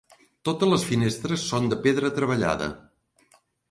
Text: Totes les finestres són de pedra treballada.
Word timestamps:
Totes 0.47 0.71
les 0.71 0.85
finestres 0.93 1.45
són 1.51 1.71
de 1.75 1.81
pedra 1.87 2.13
treballada. 2.19 2.75